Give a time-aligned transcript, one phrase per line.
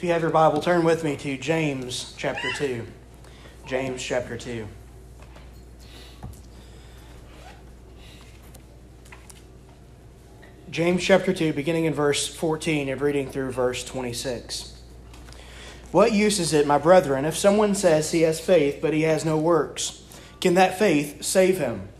[0.00, 2.86] If you have your Bible, turn with me to James chapter 2.
[3.66, 4.66] James chapter 2.
[10.70, 14.80] James chapter 2, beginning in verse 14 and reading through verse 26.
[15.92, 19.26] What use is it, my brethren, if someone says he has faith, but he has
[19.26, 20.02] no works?
[20.40, 21.90] Can that faith save him?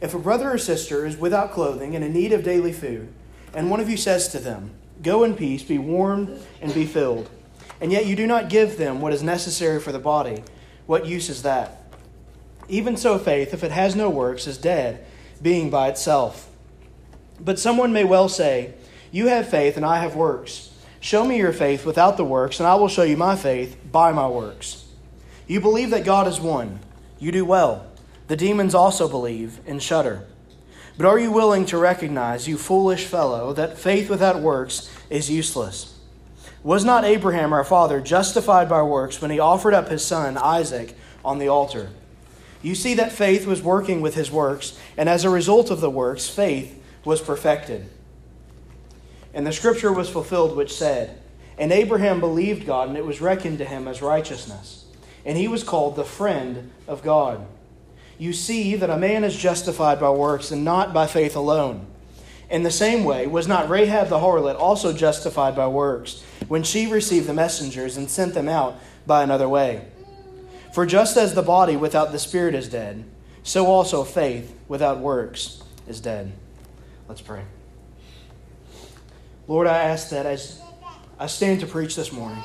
[0.00, 3.12] If a brother or sister is without clothing and in need of daily food,
[3.52, 4.70] and one of you says to them,
[5.02, 7.28] Go in peace, be warmed, and be filled,
[7.82, 10.44] and yet you do not give them what is necessary for the body,
[10.86, 11.82] what use is that?
[12.68, 15.04] Even so, faith, if it has no works, is dead,
[15.42, 16.48] being by itself.
[17.40, 18.74] But someone may well say,
[19.10, 20.70] You have faith, and I have works.
[21.00, 24.12] Show me your faith without the works, and I will show you my faith by
[24.12, 24.84] my works.
[25.48, 26.78] You believe that God is one.
[27.18, 27.88] You do well.
[28.28, 30.24] The demons also believe and shudder.
[30.96, 35.91] But are you willing to recognize, you foolish fellow, that faith without works is useless?
[36.64, 40.94] Was not Abraham our father justified by works when he offered up his son Isaac
[41.24, 41.90] on the altar?
[42.62, 45.90] You see that faith was working with his works, and as a result of the
[45.90, 47.88] works, faith was perfected.
[49.34, 51.20] And the scripture was fulfilled, which said,
[51.58, 54.84] And Abraham believed God, and it was reckoned to him as righteousness.
[55.24, 57.44] And he was called the friend of God.
[58.18, 61.86] You see that a man is justified by works and not by faith alone.
[62.52, 66.86] In the same way, was not Rahab the harlot also justified by works when she
[66.86, 69.86] received the messengers and sent them out by another way?
[70.74, 73.04] For just as the body without the spirit is dead,
[73.42, 76.32] so also faith without works is dead.
[77.08, 77.42] Let's pray.
[79.48, 80.60] Lord, I ask that as
[81.18, 82.44] I stand to preach this morning,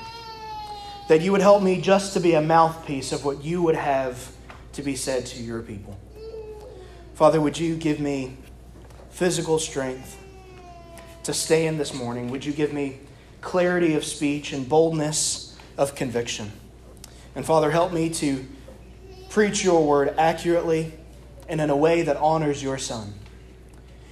[1.09, 4.31] that you would help me just to be a mouthpiece of what you would have
[4.72, 6.00] to be said to your people.
[7.13, 8.38] Father, would you give me
[9.17, 10.16] physical strength
[11.23, 12.29] to stay in this morning?
[12.29, 13.00] Would you give me
[13.41, 16.51] clarity of speech and boldness of conviction?
[17.33, 18.45] And Father, help me to
[19.29, 20.94] preach your word accurately
[21.50, 23.16] and in a way that honors your Son.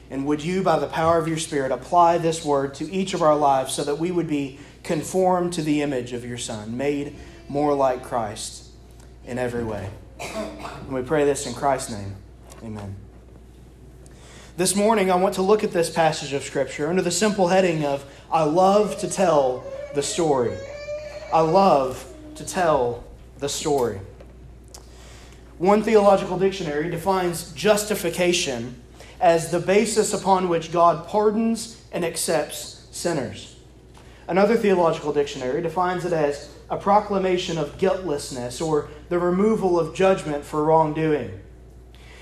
[0.09, 3.21] And would you, by the power of your Spirit, apply this word to each of
[3.21, 7.15] our lives so that we would be conformed to the image of your Son, made
[7.47, 8.71] more like Christ
[9.23, 9.87] in every way?
[10.19, 12.15] And we pray this in Christ's name.
[12.63, 13.04] Amen.
[14.57, 17.83] This morning, I want to look at this passage of Scripture under the simple heading
[17.83, 20.55] of I love to tell the story.
[21.33, 23.03] I love to tell
[23.39, 23.99] the story.
[25.57, 28.81] One theological dictionary defines justification
[29.19, 33.57] as the basis upon which God pardons and accepts sinners.
[34.25, 40.45] Another theological dictionary defines it as a proclamation of guiltlessness or the removal of judgment
[40.45, 41.41] for wrongdoing.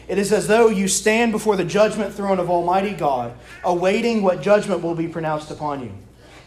[0.08, 3.34] It is as though you stand before the judgment throne of Almighty God,
[3.64, 5.92] awaiting what judgment will be pronounced upon you.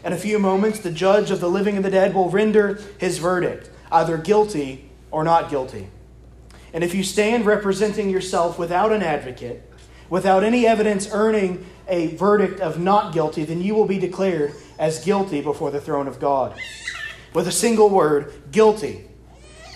[0.03, 3.17] In a few moments, the judge of the living and the dead will render his
[3.17, 5.89] verdict, either guilty or not guilty.
[6.73, 9.69] And if you stand representing yourself without an advocate,
[10.09, 15.03] without any evidence earning a verdict of not guilty, then you will be declared as
[15.03, 16.55] guilty before the throne of God.
[17.33, 19.06] With a single word, guilty.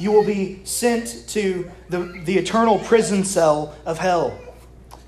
[0.01, 4.35] You will be sent to the, the eternal prison cell of hell.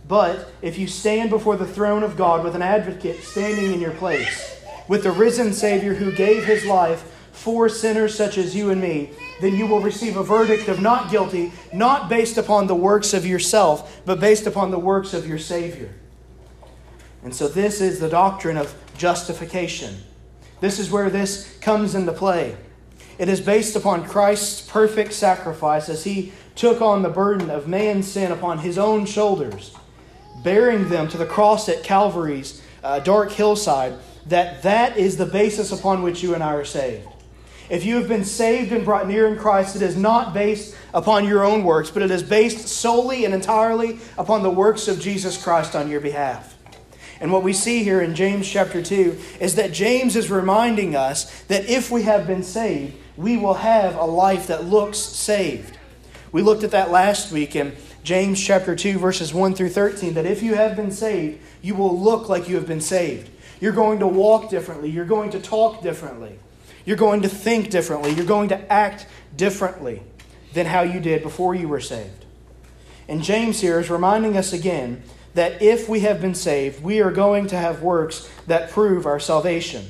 [0.08, 3.94] But if you stand before the throne of God with an advocate standing in your
[3.94, 8.80] place, with the risen Savior who gave his life for sinners such as you and
[8.80, 9.10] me,
[9.42, 13.26] then you will receive a verdict of not guilty, not based upon the works of
[13.26, 15.92] yourself, but based upon the works of your Savior.
[17.24, 20.04] And so, this is the doctrine of justification.
[20.62, 22.58] This is where this comes into play.
[23.18, 28.12] It is based upon Christ's perfect sacrifice as he took on the burden of man's
[28.12, 29.76] sin upon his own shoulders,
[30.44, 33.94] bearing them to the cross at Calvary's uh, dark hillside,
[34.28, 37.08] that that is the basis upon which you and I are saved.
[37.70, 41.26] If you have been saved and brought near in Christ, it is not based upon
[41.26, 45.42] your own works, but it is based solely and entirely upon the works of Jesus
[45.42, 46.58] Christ on your behalf.
[47.22, 51.44] And what we see here in James chapter 2 is that James is reminding us
[51.44, 55.78] that if we have been saved, we will have a life that looks saved.
[56.32, 60.26] We looked at that last week in James chapter 2, verses 1 through 13, that
[60.26, 63.30] if you have been saved, you will look like you have been saved.
[63.62, 66.40] You're going to walk differently, you're going to talk differently.
[66.86, 68.12] You're going to think differently.
[68.12, 70.04] You're going to act differently
[70.54, 72.26] than how you did before you were saved.
[73.08, 77.12] And James here is reminding us again that if we have been saved, we are
[77.12, 79.86] going to have works that prove our salvation.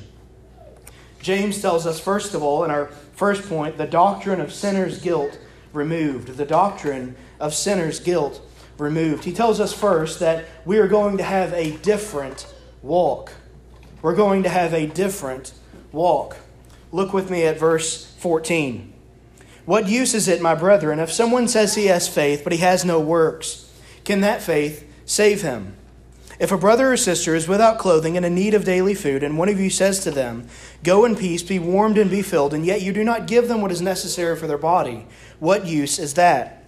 [1.20, 5.38] James tells us, first of all, in our first point, the doctrine of sinners' guilt
[5.72, 6.28] removed.
[6.36, 8.40] The doctrine of sinners' guilt
[8.78, 9.24] removed.
[9.24, 12.52] He tells us first that we are going to have a different
[12.82, 13.32] walk.
[14.02, 15.54] We're going to have a different
[15.92, 16.36] walk.
[16.92, 18.92] Look with me at verse 14.
[19.64, 22.84] What use is it, my brethren, if someone says he has faith, but he has
[22.84, 23.72] no works?
[24.04, 25.76] Can that faith save him?
[26.40, 29.38] If a brother or sister is without clothing and in need of daily food, and
[29.38, 30.48] one of you says to them,
[30.82, 33.60] Go in peace, be warmed and be filled, and yet you do not give them
[33.60, 35.06] what is necessary for their body,
[35.38, 36.64] what use is that?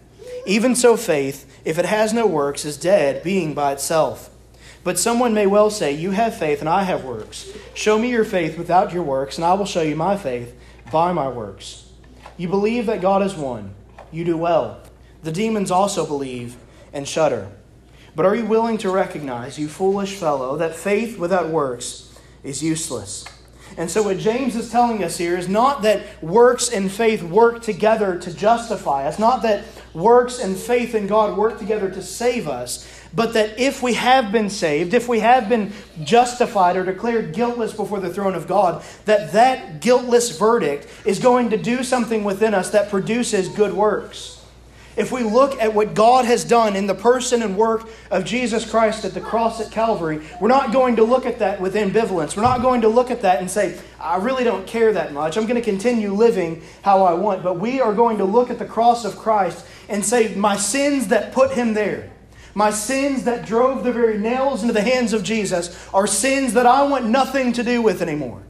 [0.46, 4.30] Even so, faith, if it has no works, is dead, being by itself.
[4.84, 7.50] But someone may well say, You have faith, and I have works.
[7.74, 10.54] Show me your faith without your works, and I will show you my faith
[10.92, 11.90] by my works.
[12.36, 13.74] You believe that God is one.
[14.12, 14.80] You do well.
[15.24, 16.56] The demons also believe
[16.92, 17.50] and shudder.
[18.16, 23.26] But are you willing to recognize, you foolish fellow, that faith without works is useless?
[23.76, 27.62] And so, what James is telling us here is not that works and faith work
[27.62, 32.48] together to justify us, not that works and faith in God work together to save
[32.48, 37.34] us, but that if we have been saved, if we have been justified or declared
[37.34, 42.24] guiltless before the throne of God, that that guiltless verdict is going to do something
[42.24, 44.36] within us that produces good works
[44.96, 48.68] if we look at what God has done in the person and work of Jesus
[48.68, 52.36] Christ at the cross at Calvary, we're not going to look at that with ambivalence.
[52.36, 55.36] We're not going to look at that and say, I really don't care that much.
[55.36, 57.42] I'm going to continue living how I want.
[57.42, 61.08] But we are going to look at the cross of Christ and say, My sins
[61.08, 62.10] that put him there,
[62.54, 66.64] my sins that drove the very nails into the hands of Jesus, are sins that
[66.64, 68.42] I want nothing to do with anymore.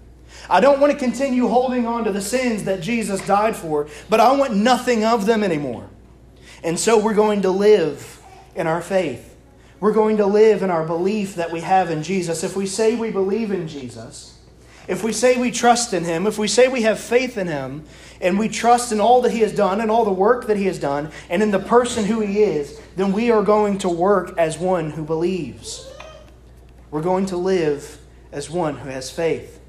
[0.48, 4.20] I don't want to continue holding on to the sins that Jesus died for, but
[4.20, 5.90] I want nothing of them anymore.
[6.66, 8.20] And so we're going to live
[8.56, 9.36] in our faith.
[9.78, 12.42] We're going to live in our belief that we have in Jesus.
[12.42, 14.36] If we say we believe in Jesus,
[14.88, 17.84] if we say we trust in Him, if we say we have faith in Him,
[18.20, 20.66] and we trust in all that He has done and all the work that He
[20.66, 24.36] has done, and in the person who He is, then we are going to work
[24.36, 25.88] as one who believes.
[26.90, 28.00] We're going to live
[28.32, 29.60] as one who has faith.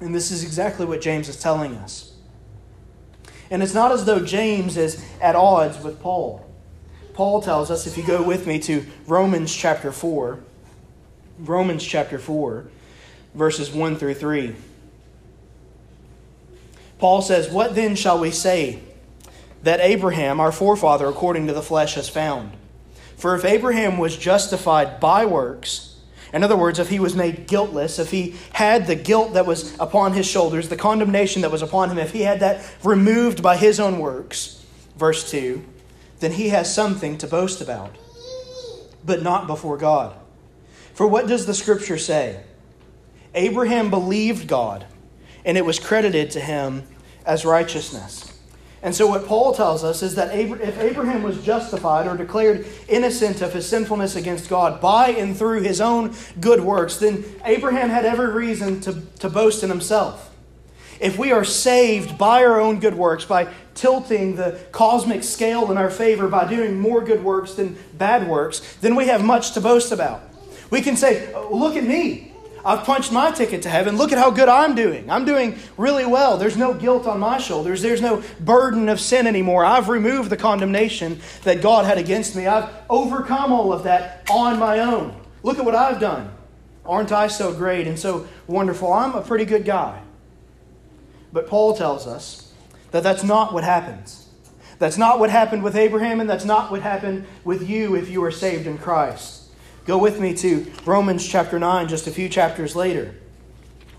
[0.00, 2.17] And this is exactly what James is telling us.
[3.50, 6.44] And it's not as though James is at odds with Paul.
[7.14, 10.38] Paul tells us, if you go with me to Romans chapter 4,
[11.40, 12.66] Romans chapter 4,
[13.34, 14.54] verses 1 through 3.
[16.98, 18.80] Paul says, What then shall we say
[19.62, 22.52] that Abraham, our forefather, according to the flesh, has found?
[23.16, 25.87] For if Abraham was justified by works,
[26.32, 29.78] in other words, if he was made guiltless, if he had the guilt that was
[29.78, 33.56] upon his shoulders, the condemnation that was upon him, if he had that removed by
[33.56, 34.64] his own works,
[34.96, 35.64] verse 2,
[36.20, 37.96] then he has something to boast about,
[39.04, 40.14] but not before God.
[40.92, 42.42] For what does the scripture say?
[43.34, 44.84] Abraham believed God,
[45.44, 46.82] and it was credited to him
[47.24, 48.27] as righteousness.
[48.82, 53.42] And so, what Paul tells us is that if Abraham was justified or declared innocent
[53.42, 58.04] of his sinfulness against God by and through his own good works, then Abraham had
[58.04, 60.32] every reason to, to boast in himself.
[61.00, 65.78] If we are saved by our own good works, by tilting the cosmic scale in
[65.78, 69.60] our favor, by doing more good works than bad works, then we have much to
[69.60, 70.22] boast about.
[70.70, 72.27] We can say, oh, Look at me.
[72.64, 73.96] I've punched my ticket to heaven.
[73.96, 75.10] Look at how good I'm doing.
[75.10, 76.36] I'm doing really well.
[76.36, 77.82] There's no guilt on my shoulders.
[77.82, 79.64] There's no burden of sin anymore.
[79.64, 82.46] I've removed the condemnation that God had against me.
[82.46, 85.18] I've overcome all of that on my own.
[85.42, 86.30] Look at what I've done.
[86.84, 88.92] Aren't I so great and so wonderful?
[88.92, 90.02] I'm a pretty good guy.
[91.32, 92.52] But Paul tells us
[92.90, 94.26] that that's not what happens.
[94.78, 98.22] That's not what happened with Abraham, and that's not what happened with you if you
[98.24, 99.37] are saved in Christ.
[99.88, 103.14] Go with me to Romans chapter 9, just a few chapters later.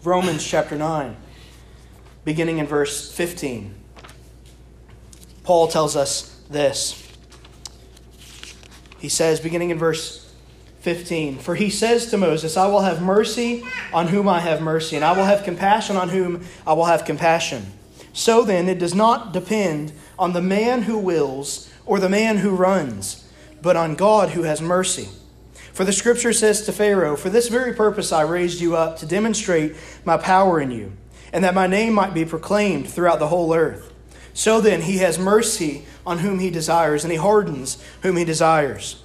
[0.03, 1.17] Romans chapter 9,
[2.23, 3.73] beginning in verse 15.
[5.43, 7.11] Paul tells us this.
[8.99, 10.31] He says, beginning in verse
[10.81, 14.95] 15, For he says to Moses, I will have mercy on whom I have mercy,
[14.95, 17.65] and I will have compassion on whom I will have compassion.
[18.13, 22.51] So then, it does not depend on the man who wills or the man who
[22.51, 23.27] runs,
[23.63, 25.09] but on God who has mercy.
[25.79, 29.05] For the scripture says to Pharaoh, For this very purpose I raised you up, to
[29.05, 30.91] demonstrate my power in you,
[31.31, 33.93] and that my name might be proclaimed throughout the whole earth.
[34.33, 39.01] So then, he has mercy on whom he desires, and he hardens whom he desires.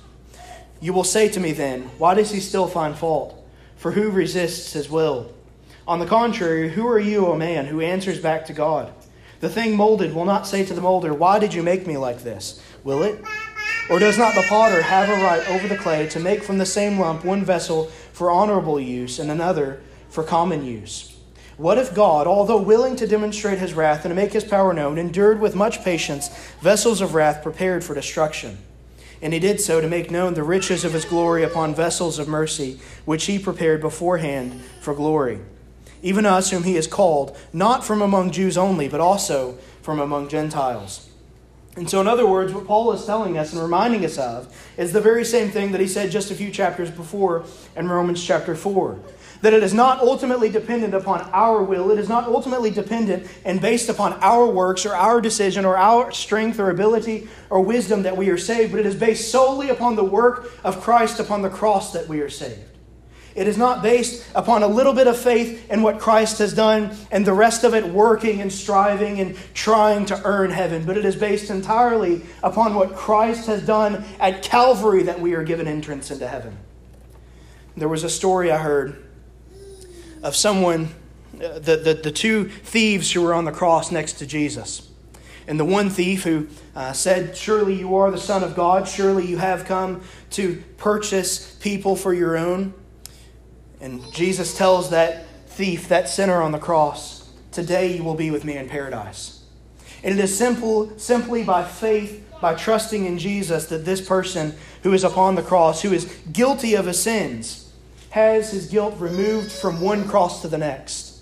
[0.81, 3.41] You will say to me then, Why does he still find fault?
[3.77, 5.33] For who resists his will?
[5.87, 8.93] On the contrary, who are you, O man, who answers back to God?
[9.39, 12.25] The thing molded will not say to the molder, Why did you make me like
[12.25, 12.61] this?
[12.83, 13.25] Will it?
[13.91, 16.67] Or does not the potter have a right over the clay to make from the
[16.67, 21.15] same lump one vessel for honorable use and another for common use?
[21.59, 24.99] What if God, although willing to demonstrate his wrath and to make his power known,
[24.99, 26.29] endured with much patience
[26.61, 28.59] vessels of wrath prepared for destruction?
[29.23, 32.27] And he did so to make known the riches of his glory upon vessels of
[32.27, 35.41] mercy, which he prepared beforehand for glory.
[36.05, 40.29] even us whom he has called, not from among Jews only, but also from among
[40.29, 41.09] Gentiles.
[41.77, 44.93] And so, in other words, what Paul is telling us and reminding us of is
[44.93, 47.45] the very same thing that he said just a few chapters before
[47.77, 48.99] in Romans chapter 4
[49.45, 51.91] that it is not ultimately dependent upon our will.
[51.91, 56.11] It is not ultimately dependent and based upon our works or our decision or our
[56.13, 59.97] strength or ability or wisdom that we are saved, but it is based solely upon
[59.97, 62.74] the work of Christ upon the cross that we are saved.
[63.35, 66.97] It is not based upon a little bit of faith in what Christ has done
[67.11, 71.05] and the rest of it working and striving and trying to earn heaven, but it
[71.05, 76.13] is based entirely upon what Christ has done at Calvary that we are given entrance
[76.13, 76.57] into heaven.
[77.77, 79.05] There was a story I heard
[80.23, 80.91] of someone,
[81.35, 84.89] uh, the, the, the two thieves who were on the cross next to Jesus.
[85.49, 89.27] And the one thief who uh, said, Surely you are the Son of God, surely
[89.27, 92.73] you have come to purchase people for your own.
[93.85, 97.25] And Jesus tells that thief, that sinner on the cross,
[97.55, 99.45] Today you will be with me in paradise.
[100.03, 104.93] And it is simple, simply by faith, by trusting in Jesus, that this person who
[104.93, 107.73] is upon the cross, who is guilty of his sins,
[108.11, 111.21] has his guilt removed from one cross to the next.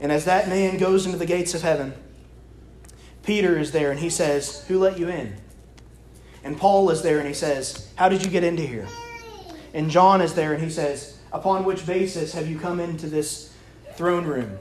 [0.00, 1.92] And as that man goes into the gates of heaven,
[3.22, 5.36] Peter is there and he says, Who let you in?
[6.42, 8.88] And Paul is there and he says, How did you get into here?
[9.74, 13.52] And John is there and he says, Upon which basis have you come into this
[13.94, 14.58] throne room?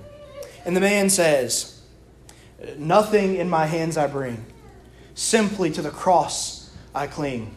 [0.66, 1.82] And the man says,
[2.78, 4.46] Nothing in my hands I bring,
[5.14, 7.56] simply to the cross I cling.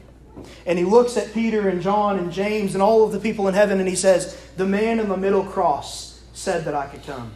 [0.67, 3.55] And he looks at Peter and John and James and all of the people in
[3.55, 7.33] heaven and he says, The man in the middle cross said that I could come.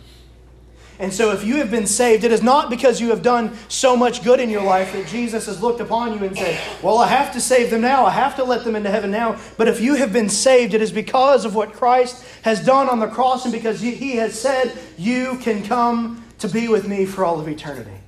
[0.99, 3.97] And so, if you have been saved, it is not because you have done so
[3.97, 7.09] much good in your life that Jesus has looked upon you and said, Well, I
[7.09, 8.07] have to save them now.
[8.07, 9.41] I have to let them into heaven now.
[9.57, 13.01] But if you have been saved, it is because of what Christ has done on
[13.01, 17.25] the cross and because He has said, You can come to be with me for
[17.25, 17.99] all of eternity.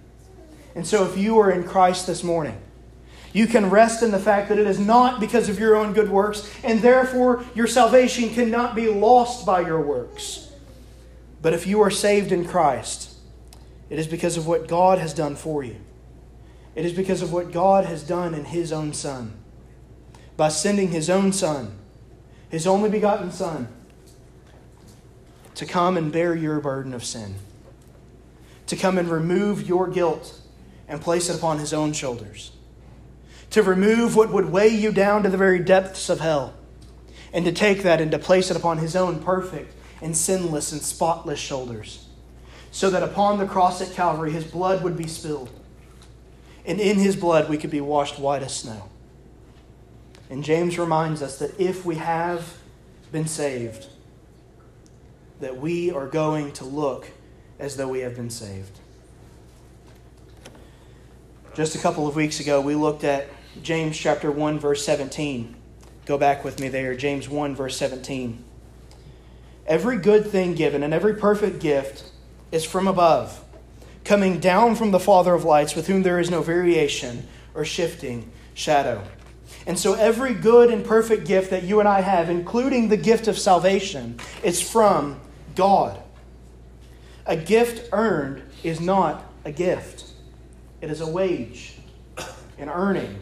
[0.76, 2.56] And so, if you are in Christ this morning,
[3.32, 6.08] you can rest in the fact that it is not because of your own good
[6.08, 10.45] works, and therefore your salvation cannot be lost by your works.
[11.46, 13.14] But if you are saved in Christ,
[13.88, 15.76] it is because of what God has done for you.
[16.74, 19.32] It is because of what God has done in His own Son.
[20.36, 21.78] By sending His own Son,
[22.48, 23.68] His only begotten Son,
[25.54, 27.36] to come and bear your burden of sin,
[28.66, 30.40] to come and remove your guilt
[30.88, 32.50] and place it upon His own shoulders
[33.50, 36.54] to remove what would weigh you down to the very depths of hell,
[37.32, 40.82] and to take that and to place it upon his own perfect and sinless and
[40.82, 42.06] spotless shoulders,
[42.70, 45.50] so that upon the cross at Calvary his blood would be spilled,
[46.64, 48.88] and in his blood we could be washed white as snow.
[50.28, 52.58] And James reminds us that if we have
[53.12, 53.86] been saved,
[55.40, 57.08] that we are going to look
[57.58, 58.80] as though we have been saved.
[61.54, 63.28] Just a couple of weeks ago, we looked at
[63.62, 65.54] James chapter 1 verse 17.
[66.04, 66.94] Go back with me there.
[66.94, 68.44] James 1 verse 17.
[69.66, 72.04] Every good thing given and every perfect gift
[72.52, 73.42] is from above,
[74.04, 78.30] coming down from the Father of lights, with whom there is no variation or shifting
[78.54, 79.02] shadow.
[79.66, 83.26] And so every good and perfect gift that you and I have, including the gift
[83.26, 85.20] of salvation, is from
[85.54, 86.00] God.
[87.26, 90.04] A gift earned is not a gift.
[90.80, 91.78] It is a wage,
[92.58, 93.18] an earning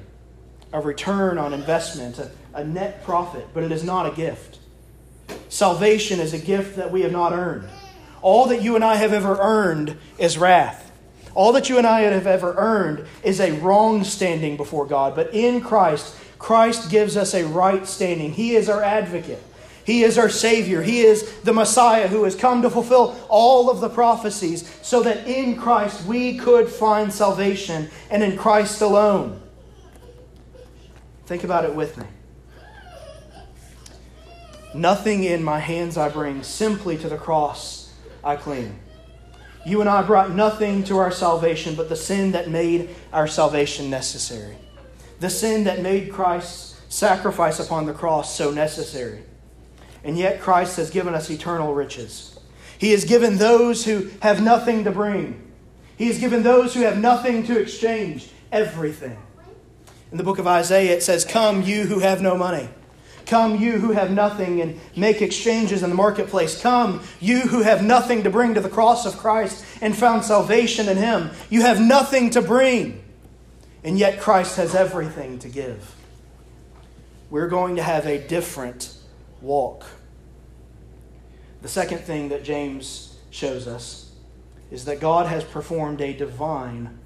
[0.75, 4.59] a return on investment, a, a net profit, but it is not a gift.
[5.49, 7.69] Salvation is a gift that we have not earned.
[8.23, 10.91] All that you and I have ever earned is wrath.
[11.35, 15.15] All that you and I have ever earned is a wrong standing before God.
[15.15, 18.33] But in Christ, Christ gives us a right standing.
[18.33, 19.43] He is our advocate.
[19.85, 20.81] He is our Savior.
[20.83, 25.27] He is the Messiah who has come to fulfill all of the prophecies so that
[25.27, 29.41] in Christ we could find salvation and in Christ alone.
[31.27, 32.07] Think about it with me.
[34.75, 37.93] Nothing in my hands I bring, simply to the cross
[38.25, 38.81] I cling.
[39.65, 43.89] You and I brought nothing to our salvation but the sin that made our salvation
[43.89, 44.57] necessary.
[45.21, 49.23] The sin that made Christ's sacrifice upon the cross so necessary.
[50.03, 52.39] And yet Christ has given us eternal riches.
[52.77, 55.51] He has given those who have nothing to bring.
[55.97, 59.17] He has given those who have nothing to exchange everything.
[60.11, 62.69] In the book of Isaiah, it says, Come, you who have no money.
[63.27, 66.61] Come, you who have nothing, and make exchanges in the marketplace.
[66.61, 70.89] Come, you who have nothing to bring to the cross of Christ and found salvation
[70.89, 71.31] in Him.
[71.51, 73.03] You have nothing to bring,
[73.83, 75.95] and yet Christ has everything to give.
[77.31, 78.97] We're going to have a different
[79.41, 79.85] walk.
[81.63, 84.13] The second thing that James shows us
[84.71, 86.99] is that God has performed a divine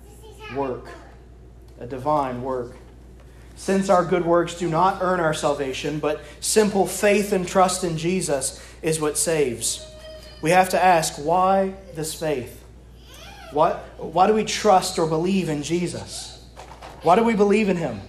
[0.56, 0.88] work.
[1.78, 2.76] A divine work.
[3.58, 7.98] Since our good works do not earn our salvation, but simple faith and trust in
[7.98, 9.84] Jesus is what saves,
[10.40, 12.64] we have to ask why this faith?
[13.50, 16.46] What, why do we trust or believe in Jesus?
[17.02, 18.00] Why do we believe in him?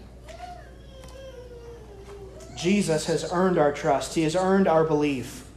[2.55, 5.49] Jesus has earned our trust, he has earned our belief.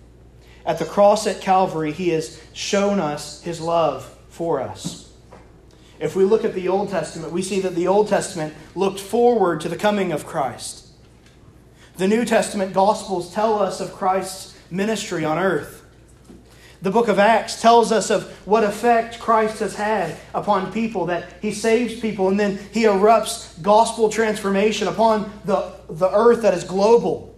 [0.64, 5.01] At the cross at Calvary, he has shown us his love for us.
[6.02, 9.60] If we look at the Old Testament, we see that the Old Testament looked forward
[9.60, 10.88] to the coming of Christ.
[11.96, 15.84] The New Testament Gospels tell us of Christ's ministry on earth.
[16.82, 21.34] The book of Acts tells us of what effect Christ has had upon people, that
[21.40, 26.64] he saves people, and then he erupts gospel transformation upon the, the earth that is
[26.64, 27.32] global.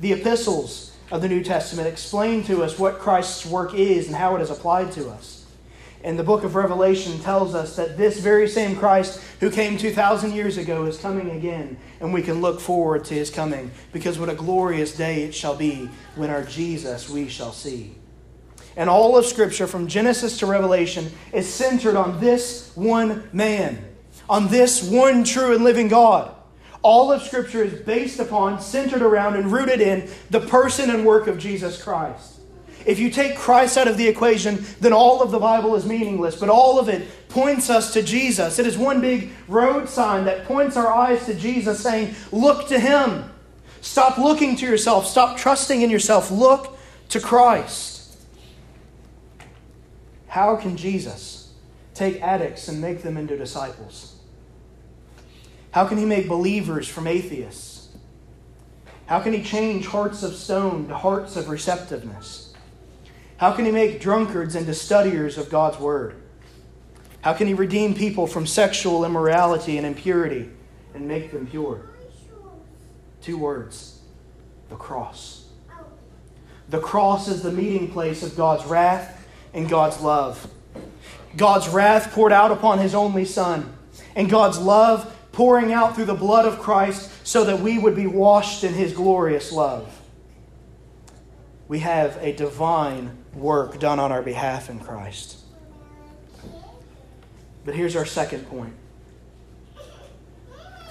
[0.00, 4.36] The epistles of the New Testament explain to us what Christ's work is and how
[4.36, 5.39] it is applied to us.
[6.02, 10.32] And the book of Revelation tells us that this very same Christ who came 2,000
[10.32, 14.28] years ago is coming again, and we can look forward to his coming, because what
[14.28, 17.94] a glorious day it shall be when our Jesus we shall see
[18.76, 23.84] and all of Scripture, from Genesis to Revelation, is centered on this one man,
[24.28, 26.34] on this one true and living God.
[26.82, 31.26] All of Scripture is based upon, centered around, and rooted in the person and work
[31.26, 32.39] of Jesus Christ.
[32.86, 36.36] If you take Christ out of the equation, then all of the Bible is meaningless,
[36.36, 38.58] but all of it points us to Jesus.
[38.58, 42.78] It is one big road sign that points our eyes to Jesus, saying, Look to
[42.78, 43.30] Him.
[43.80, 45.06] Stop looking to yourself.
[45.06, 46.30] Stop trusting in yourself.
[46.30, 46.78] Look
[47.10, 48.18] to Christ.
[50.26, 51.52] How can Jesus
[51.94, 54.16] take addicts and make them into disciples?
[55.72, 57.88] How can he make believers from atheists?
[59.06, 62.49] How can he change hearts of stone to hearts of receptiveness?
[63.40, 66.14] How can he make drunkards into studiers of God's word?
[67.22, 70.50] How can he redeem people from sexual immorality and impurity
[70.92, 71.86] and make them pure?
[73.22, 74.02] Two words
[74.68, 75.46] the cross.
[76.68, 80.46] The cross is the meeting place of God's wrath and God's love.
[81.34, 83.72] God's wrath poured out upon his only Son,
[84.14, 88.06] and God's love pouring out through the blood of Christ so that we would be
[88.06, 89.99] washed in his glorious love.
[91.70, 95.36] We have a divine work done on our behalf in Christ.
[97.64, 98.74] But here's our second point.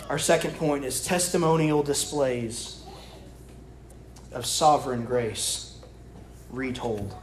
[0.07, 2.81] Our second point is testimonial displays
[4.31, 5.77] of sovereign grace
[6.49, 7.13] retold.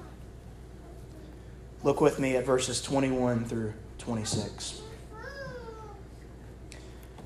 [1.83, 4.83] Look with me at verses 21 through 26.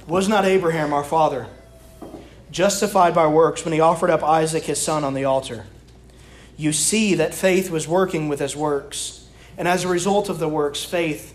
[0.06, 1.48] Was not Abraham our father
[2.52, 5.64] justified by works when he offered up Isaac his son on the altar?
[6.60, 10.46] You see that faith was working with his works, and as a result of the
[10.46, 11.32] works, faith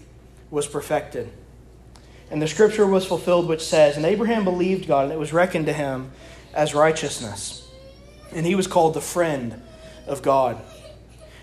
[0.51, 1.31] was perfected.
[2.29, 5.65] And the scripture was fulfilled, which says, And Abraham believed God, and it was reckoned
[5.65, 6.11] to him
[6.53, 7.67] as righteousness.
[8.33, 9.59] And he was called the friend
[10.05, 10.61] of God.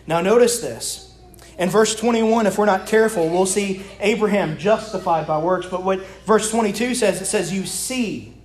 [0.07, 1.13] Now, notice this.
[1.59, 5.67] In verse 21, if we're not careful, we'll see Abraham justified by works.
[5.67, 8.37] But what verse 22 says, it says, You see,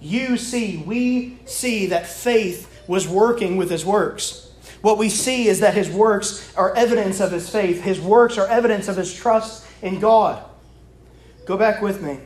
[0.00, 4.45] you see, we see that faith was working with his works.
[4.82, 8.46] What we see is that his works are evidence of his faith, his works are
[8.46, 10.44] evidence of his trust in God.
[11.44, 12.18] Go back with me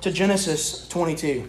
[0.00, 1.48] to Genesis 22.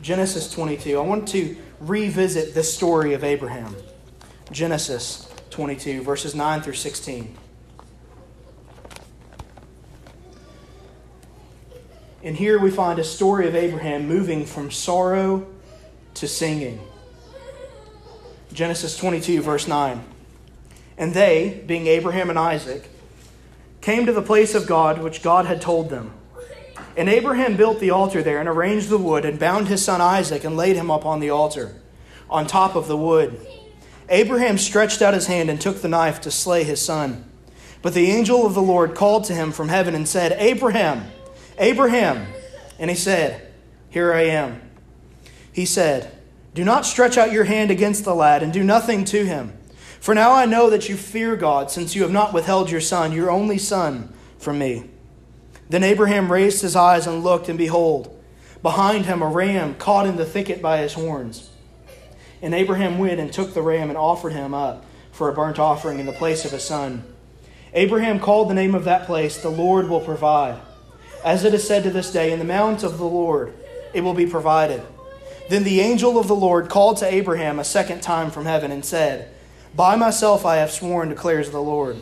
[0.00, 0.98] Genesis 22.
[0.98, 3.74] I want to revisit this story of Abraham.
[4.52, 7.36] Genesis 22, verses 9 through 16.
[12.22, 15.46] And here we find a story of Abraham moving from sorrow
[16.14, 16.80] to singing.
[18.58, 20.02] Genesis 22, verse 9.
[20.96, 22.90] And they, being Abraham and Isaac,
[23.80, 26.10] came to the place of God which God had told them.
[26.96, 30.42] And Abraham built the altar there and arranged the wood and bound his son Isaac
[30.42, 31.76] and laid him upon the altar
[32.28, 33.40] on top of the wood.
[34.08, 37.30] Abraham stretched out his hand and took the knife to slay his son.
[37.80, 41.12] But the angel of the Lord called to him from heaven and said, Abraham,
[41.58, 42.26] Abraham.
[42.76, 43.52] And he said,
[43.88, 44.60] Here I am.
[45.52, 46.17] He said,
[46.58, 49.56] Do not stretch out your hand against the lad and do nothing to him.
[50.00, 53.12] For now I know that you fear God, since you have not withheld your son,
[53.12, 54.90] your only son, from me.
[55.68, 58.20] Then Abraham raised his eyes and looked, and behold,
[58.60, 61.48] behind him a ram caught in the thicket by his horns.
[62.42, 66.00] And Abraham went and took the ram and offered him up for a burnt offering
[66.00, 67.04] in the place of his son.
[67.72, 70.60] Abraham called the name of that place, The Lord will provide.
[71.24, 73.54] As it is said to this day, In the mount of the Lord
[73.94, 74.82] it will be provided.
[75.48, 78.84] Then the angel of the Lord called to Abraham a second time from heaven and
[78.84, 79.30] said,
[79.74, 81.96] By myself I have sworn, declares the Lord,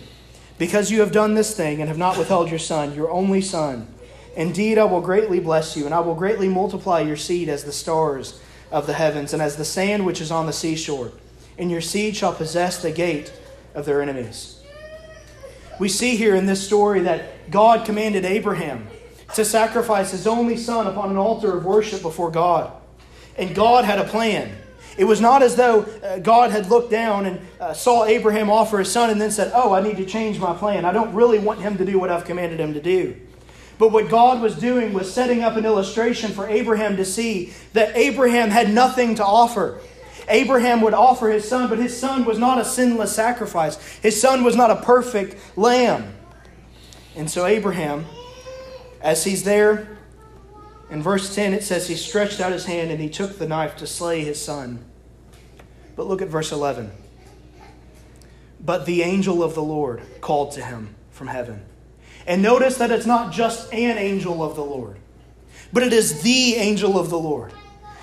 [0.59, 3.87] because you have done this thing and have not withheld your son, your only son.
[4.37, 7.73] Indeed, I will greatly bless you, and I will greatly multiply your seed as the
[7.73, 11.13] stars of the heavens and as the sand which is on the seashore.
[11.57, 13.33] And your seed shall possess the gate
[13.75, 14.61] of their enemies.
[15.79, 18.89] We see here in this story that God commanded Abraham
[19.35, 22.73] to sacrifice his only son upon an altar of worship before God.
[23.39, 24.57] And God had a plan.
[24.97, 28.79] It was not as though uh, God had looked down and uh, saw Abraham offer
[28.79, 30.85] his son and then said, Oh, I need to change my plan.
[30.85, 33.17] I don't really want him to do what I've commanded him to do.
[33.79, 37.95] But what God was doing was setting up an illustration for Abraham to see that
[37.95, 39.81] Abraham had nothing to offer.
[40.29, 43.77] Abraham would offer his son, but his son was not a sinless sacrifice.
[43.99, 46.15] His son was not a perfect lamb.
[47.15, 48.07] And so, Abraham,
[49.03, 49.96] as he's there
[50.91, 53.77] in verse 10, it says, He stretched out his hand and he took the knife
[53.77, 54.85] to slay his son.
[55.97, 56.91] But look at verse 11.
[58.61, 61.63] But the angel of the Lord called to him from heaven.
[62.27, 64.97] And notice that it's not just an angel of the Lord,
[65.73, 67.53] but it is the angel of the Lord.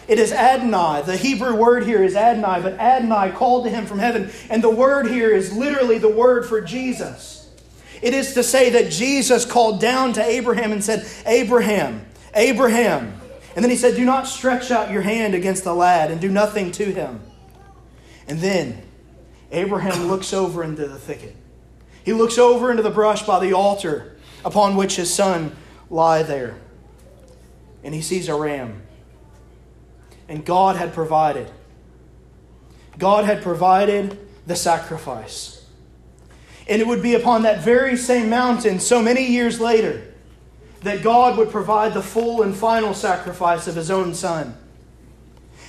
[0.07, 1.03] It is Adonai.
[1.05, 4.29] The Hebrew word here is Adonai, but Adonai called to him from heaven.
[4.49, 7.49] And the word here is literally the word for Jesus.
[8.01, 13.19] It is to say that Jesus called down to Abraham and said, Abraham, Abraham.
[13.55, 16.29] And then he said, Do not stretch out your hand against the lad and do
[16.29, 17.21] nothing to him.
[18.27, 18.81] And then
[19.51, 21.35] Abraham looks over into the thicket.
[22.03, 25.55] He looks over into the brush by the altar upon which his son
[25.89, 26.55] lie there.
[27.83, 28.81] And he sees a ram.
[30.27, 31.49] And God had provided.
[32.97, 35.65] God had provided the sacrifice.
[36.67, 40.12] And it would be upon that very same mountain so many years later
[40.83, 44.55] that God would provide the full and final sacrifice of his own son.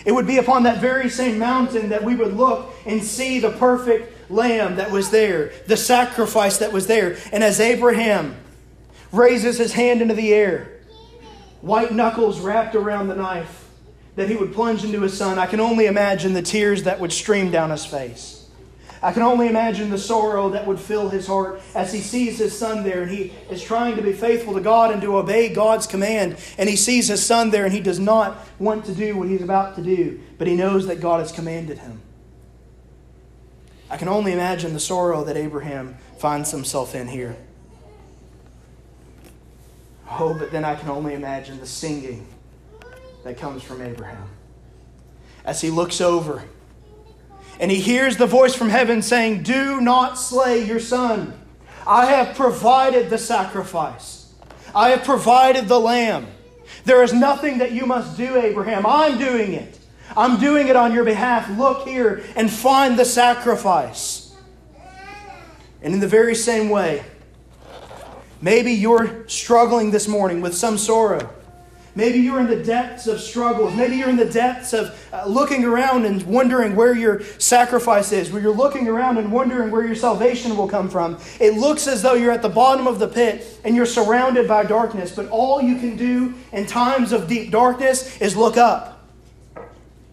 [0.04, 3.50] It would be upon that very same mountain that we would look and see the
[3.50, 7.16] perfect lamb that was there, the sacrifice that was there.
[7.32, 8.36] And as Abraham
[9.12, 10.80] raises his hand into the air,
[11.62, 13.70] white knuckles wrapped around the knife
[14.16, 17.12] that he would plunge into his son, I can only imagine the tears that would
[17.12, 18.33] stream down his face.
[19.04, 22.58] I can only imagine the sorrow that would fill his heart as he sees his
[22.58, 25.86] son there and he is trying to be faithful to God and to obey God's
[25.86, 26.38] command.
[26.56, 29.42] And he sees his son there and he does not want to do what he's
[29.42, 32.00] about to do, but he knows that God has commanded him.
[33.90, 37.36] I can only imagine the sorrow that Abraham finds himself in here.
[40.12, 42.26] Oh, but then I can only imagine the singing
[43.22, 44.30] that comes from Abraham.
[45.44, 46.44] As he looks over
[47.60, 51.38] and he hears the voice from heaven saying, Do not slay your son.
[51.86, 54.32] I have provided the sacrifice,
[54.74, 56.26] I have provided the lamb.
[56.84, 58.84] There is nothing that you must do, Abraham.
[58.84, 59.78] I'm doing it.
[60.16, 61.48] I'm doing it on your behalf.
[61.58, 64.34] Look here and find the sacrifice.
[65.82, 67.04] And in the very same way,
[68.40, 71.30] maybe you're struggling this morning with some sorrow.
[71.96, 73.72] Maybe you're in the depths of struggles.
[73.74, 78.32] Maybe you're in the depths of uh, looking around and wondering where your sacrifice is,
[78.32, 81.18] where you're looking around and wondering where your salvation will come from.
[81.38, 84.64] It looks as though you're at the bottom of the pit and you're surrounded by
[84.64, 88.90] darkness, but all you can do in times of deep darkness is look up.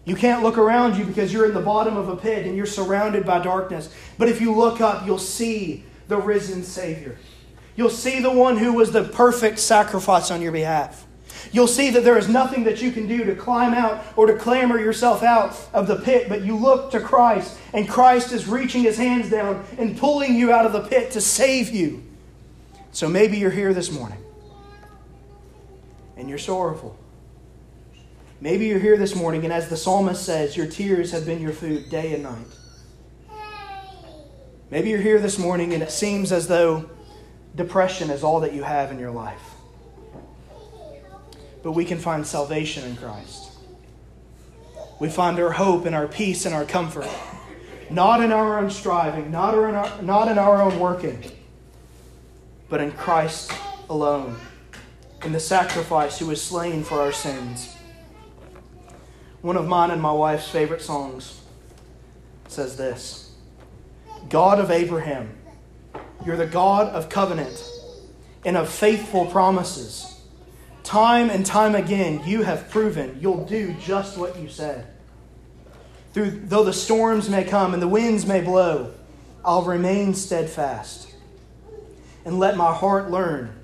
[0.04, 2.66] You can't look around you because you're in the bottom of a pit and you're
[2.66, 3.92] surrounded by darkness.
[4.18, 7.18] But if you look up, you'll see the risen Savior.
[7.74, 11.06] You'll see the one who was the perfect sacrifice on your behalf.
[11.50, 14.36] You'll see that there is nothing that you can do to climb out or to
[14.36, 18.82] clamber yourself out of the pit, but you look to Christ, and Christ is reaching
[18.82, 22.02] his hands down and pulling you out of the pit to save you.
[22.92, 24.18] So maybe you're here this morning
[26.16, 26.96] and you're sorrowful.
[28.40, 31.52] Maybe you're here this morning, and as the psalmist says, your tears have been your
[31.52, 32.46] food day and night.
[34.70, 36.88] Maybe you're here this morning and it seems as though
[37.54, 39.51] depression is all that you have in your life
[41.62, 43.50] but we can find salvation in Christ.
[45.00, 47.08] We find our hope and our peace and our comfort,
[47.90, 51.22] not in our own striving, not in our, not in our own working,
[52.68, 53.52] but in Christ
[53.90, 54.36] alone,
[55.24, 57.76] in the sacrifice who was slain for our sins.
[59.40, 61.40] One of mine and my wife's favorite songs
[62.48, 63.32] says this
[64.28, 65.36] God of Abraham,
[66.24, 67.68] you're the God of covenant
[68.44, 70.21] and of faithful promises.
[70.84, 74.86] Time and time again, you have proven you'll do just what you said.
[76.12, 78.92] Through, though the storms may come and the winds may blow,
[79.44, 81.08] I'll remain steadfast.
[82.24, 83.58] And let my heart learn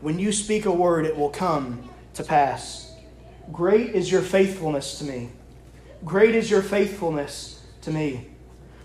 [0.00, 2.90] when you speak a word, it will come to pass.
[3.52, 5.30] Great is your faithfulness to me.
[6.04, 8.28] Great is your faithfulness to me.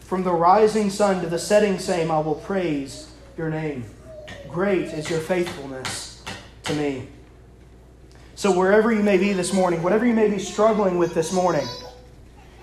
[0.01, 3.85] From the rising sun to the setting same, I will praise your name.
[4.49, 6.21] Great is your faithfulness
[6.63, 7.07] to me.
[8.35, 11.65] So, wherever you may be this morning, whatever you may be struggling with this morning,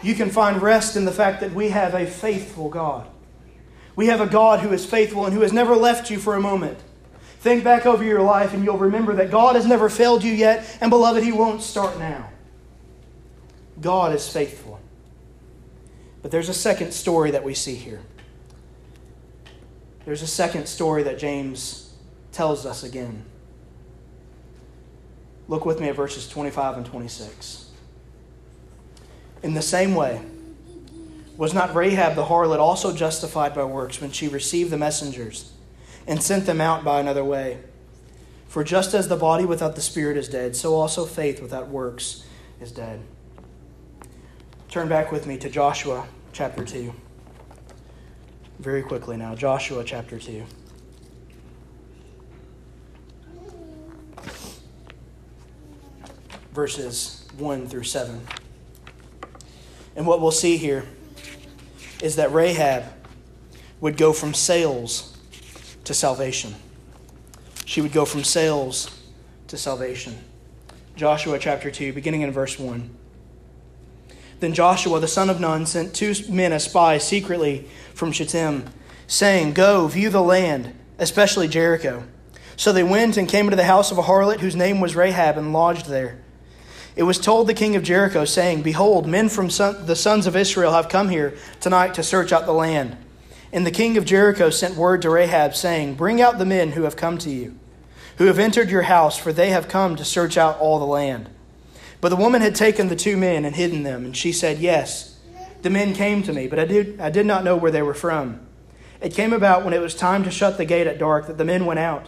[0.03, 3.09] you can find rest in the fact that we have a faithful God.
[3.97, 6.41] We have a God who is faithful and who has never left you for a
[6.41, 6.79] moment.
[7.41, 10.79] Think back over your life and you'll remember that God has never failed you yet,
[10.81, 12.29] and beloved, He won't start now.
[13.81, 14.79] God is faithful.
[16.21, 18.01] But there's a second story that we see here.
[20.05, 21.95] There's a second story that James
[22.31, 23.25] tells us again.
[25.53, 27.67] Look with me at verses 25 and 26.
[29.43, 30.23] In the same way,
[31.37, 35.53] was not Rahab the harlot also justified by works when she received the messengers
[36.07, 37.59] and sent them out by another way?
[38.49, 42.25] For just as the body without the spirit is dead, so also faith without works
[42.59, 43.01] is dead.
[44.71, 46.95] Turn back with me to Joshua chapter 2.
[48.59, 50.47] Very quickly now, Joshua chapter 2.
[56.53, 58.21] Verses 1 through 7.
[59.97, 60.85] And what we'll see here
[62.03, 62.85] is that Rahab
[63.81, 65.17] would go from sales
[65.85, 66.55] to salvation.
[67.65, 69.03] She would go from sales
[69.49, 70.19] to salvation.
[70.97, 72.91] Joshua chapter 2, beginning in verse 1.
[74.41, 78.65] Then Joshua the son of Nun sent two men as spies secretly from Shittim,
[79.07, 82.05] saying, Go, view the land, especially Jericho.
[82.57, 85.39] So they went and came into the house of a harlot whose name was Rahab
[85.39, 86.19] and lodged there.
[86.95, 90.37] It was told the king of Jericho, saying, Behold, men from son, the sons of
[90.37, 92.97] Israel have come here tonight to search out the land.
[93.53, 96.83] And the king of Jericho sent word to Rahab, saying, Bring out the men who
[96.83, 97.59] have come to you,
[98.19, 101.31] who have entered your house, for they have come to search out all the land.
[102.03, 105.19] But the woman had taken the two men and hidden them, and she said, Yes,
[105.63, 107.95] the men came to me, but I did, I did not know where they were
[107.95, 108.41] from.
[109.01, 111.45] It came about when it was time to shut the gate at dark that the
[111.45, 112.07] men went out.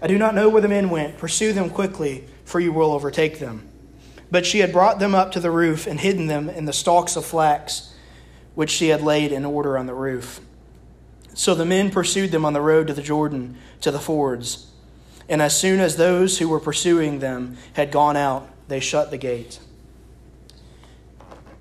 [0.00, 1.18] I do not know where the men went.
[1.18, 3.69] Pursue them quickly, for you will overtake them.
[4.30, 7.16] But she had brought them up to the roof and hidden them in the stalks
[7.16, 7.92] of flax,
[8.54, 10.40] which she had laid in order on the roof.
[11.34, 14.70] So the men pursued them on the road to the Jordan, to the fords.
[15.28, 19.16] And as soon as those who were pursuing them had gone out, they shut the
[19.16, 19.58] gate.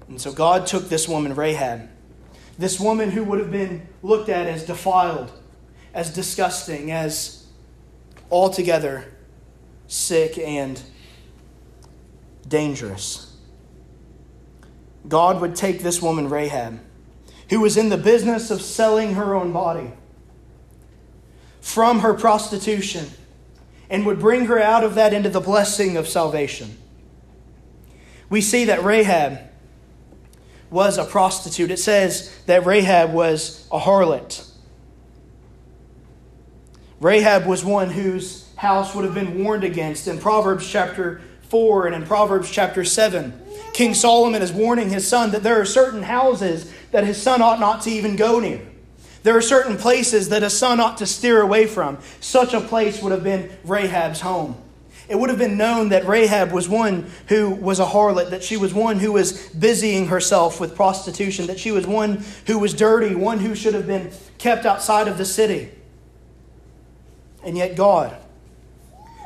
[0.07, 1.87] And so God took this woman, Rahab,
[2.57, 5.31] this woman who would have been looked at as defiled,
[5.93, 7.45] as disgusting, as
[8.31, 9.05] altogether
[9.87, 10.81] sick and
[12.49, 13.35] dangerous.
[15.07, 16.79] God would take this woman, Rahab,
[17.49, 19.93] who was in the business of selling her own body,
[21.61, 23.05] from her prostitution
[23.89, 26.77] and would bring her out of that into the blessing of salvation.
[28.29, 29.39] We see that Rahab
[30.69, 31.71] was a prostitute.
[31.71, 34.47] It says that Rahab was a harlot.
[37.01, 40.07] Rahab was one whose house would have been warned against.
[40.07, 43.33] In Proverbs chapter 4 and in Proverbs chapter 7.
[43.73, 47.59] King Solomon is warning his son that there are certain houses that his son ought
[47.59, 48.61] not to even go near.
[49.23, 51.97] There are certain places that a son ought to steer away from.
[52.19, 54.55] Such a place would have been Rahab's home.
[55.09, 58.57] It would have been known that Rahab was one who was a harlot, that she
[58.57, 63.15] was one who was busying herself with prostitution, that she was one who was dirty,
[63.15, 65.71] one who should have been kept outside of the city.
[67.43, 68.15] And yet God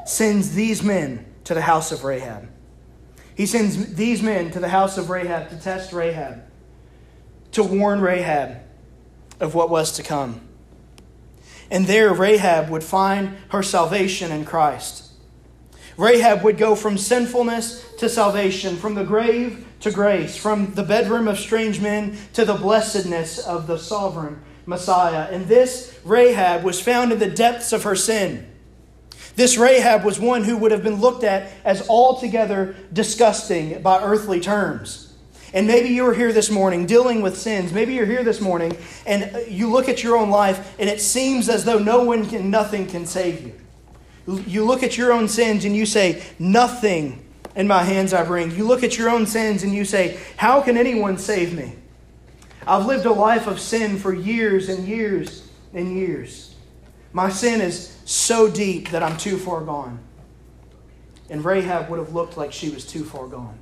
[0.06, 2.50] sends these men to the house of Rahab.
[3.36, 6.44] He sends these men to the house of Rahab to test Rahab,
[7.52, 8.62] to warn Rahab
[9.40, 10.42] of what was to come.
[11.72, 15.12] And there, Rahab would find her salvation in Christ.
[15.98, 21.28] Rahab would go from sinfulness to salvation, from the grave to grace, from the bedroom
[21.28, 25.28] of strange men to the blessedness of the sovereign Messiah.
[25.32, 28.50] And this Rahab was found in the depths of her sin.
[29.36, 34.40] This Rahab was one who would have been looked at as altogether disgusting by earthly
[34.40, 35.14] terms.
[35.54, 37.72] And maybe you're here this morning dealing with sins.
[37.72, 41.48] Maybe you're here this morning and you look at your own life and it seems
[41.48, 43.54] as though no one can, nothing can save you.
[44.48, 47.24] You look at your own sins and you say, Nothing
[47.56, 48.52] in my hands I bring.
[48.52, 51.76] You look at your own sins and you say, How can anyone save me?
[52.66, 56.53] I've lived a life of sin for years and years and years.
[57.14, 60.00] My sin is so deep that I'm too far gone.
[61.30, 63.58] And Rahab would have looked like she was too far gone.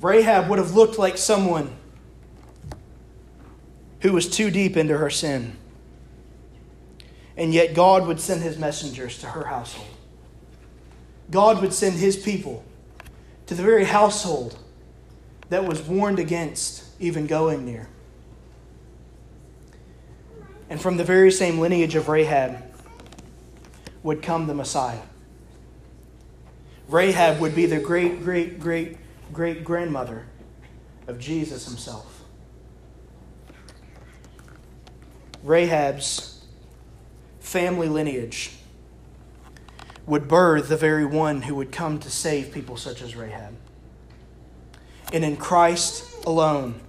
[0.00, 1.76] Rahab would have looked like someone
[4.00, 5.56] who was too deep into her sin.
[7.36, 9.88] And yet God would send his messengers to her household.
[11.30, 12.64] God would send his people
[13.46, 14.58] to the very household
[15.50, 17.88] that was warned against even going near.
[20.70, 22.62] And from the very same lineage of Rahab
[24.02, 25.00] would come the Messiah.
[26.88, 28.96] Rahab would be the great, great, great,
[29.32, 30.26] great grandmother
[31.06, 32.24] of Jesus himself.
[35.42, 36.44] Rahab's
[37.40, 38.52] family lineage
[40.06, 43.54] would birth the very one who would come to save people such as Rahab.
[45.12, 46.80] And in Christ alone,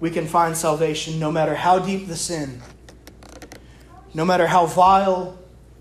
[0.00, 2.60] we can find salvation no matter how deep the sin,
[4.14, 5.36] no matter how vile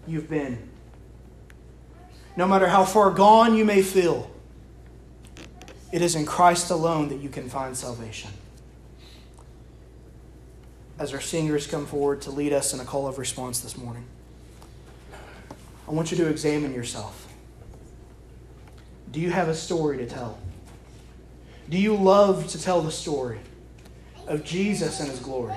[0.07, 0.57] you've been,
[2.35, 4.29] no matter how far gone you may feel.
[5.91, 8.31] It is in Christ alone that you can find salvation.
[10.97, 14.05] As our singers come forward to lead us in a call of response this morning,
[15.87, 17.27] I want you to examine yourself.
[19.11, 20.39] Do you have a story to tell?
[21.69, 23.39] Do you love to tell the story
[24.27, 25.53] of Jesus and his glory?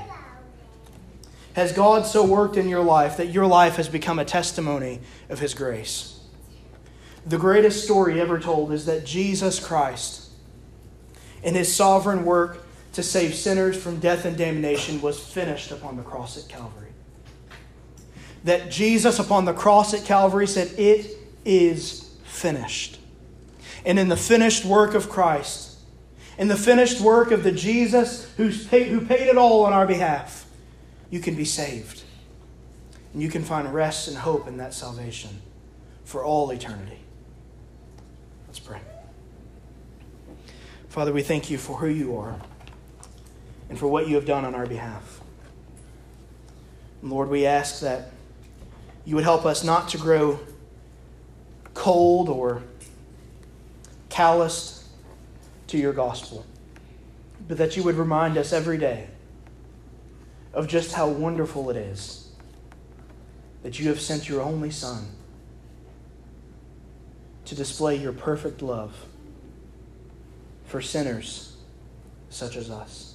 [1.56, 5.38] Has God so worked in your life that your life has become a testimony of
[5.38, 6.20] his grace?
[7.24, 10.28] The greatest story ever told is that Jesus Christ,
[11.42, 16.02] in his sovereign work to save sinners from death and damnation, was finished upon the
[16.02, 16.90] cross at Calvary.
[18.44, 21.16] That Jesus upon the cross at Calvary said, It
[21.46, 23.00] is finished.
[23.86, 25.78] And in the finished work of Christ,
[26.36, 29.86] in the finished work of the Jesus who's paid, who paid it all on our
[29.86, 30.45] behalf,
[31.10, 32.02] you can be saved.
[33.12, 35.40] And you can find rest and hope in that salvation
[36.04, 36.98] for all eternity.
[38.46, 38.80] Let's pray.
[40.88, 42.36] Father, we thank you for who you are
[43.68, 45.20] and for what you have done on our behalf.
[47.02, 48.10] And Lord, we ask that
[49.04, 50.40] you would help us not to grow
[51.74, 52.62] cold or
[54.08, 54.84] calloused
[55.68, 56.44] to your gospel,
[57.46, 59.08] but that you would remind us every day
[60.56, 62.30] of just how wonderful it is
[63.62, 65.06] that you have sent your only Son
[67.44, 69.06] to display your perfect love
[70.64, 71.56] for sinners
[72.28, 73.14] such as us,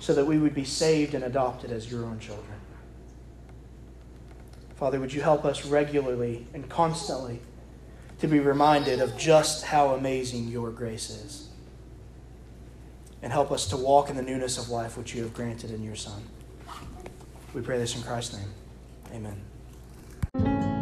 [0.00, 2.58] so that we would be saved and adopted as your own children.
[4.74, 7.38] Father, would you help us regularly and constantly?
[8.18, 11.48] to be reminded of just how amazing your grace is
[13.22, 15.82] and help us to walk in the newness of life which you have granted in
[15.82, 16.22] your Son.
[17.54, 19.32] We pray this in Christ's name.
[20.34, 20.75] Amen.